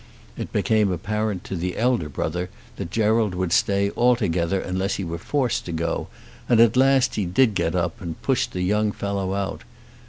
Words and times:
It 0.35 0.51
became 0.51 0.91
apparent 0.91 1.43
to 1.43 1.55
the 1.55 1.77
elder 1.77 2.09
brother 2.09 2.49
that 2.77 2.89
Gerald 2.89 3.35
would 3.35 3.53
stay 3.53 3.91
altogether 3.95 4.59
unless 4.59 4.95
he 4.95 5.03
were 5.03 5.19
forced 5.19 5.63
to 5.65 5.71
go, 5.71 6.07
and 6.49 6.59
at 6.59 6.75
last 6.75 7.13
he 7.13 7.27
did 7.27 7.53
get 7.53 7.75
up 7.75 8.01
and 8.01 8.19
pushed 8.23 8.51
the 8.51 8.63
young 8.63 8.91
fellow 8.93 9.35
out. 9.35 9.61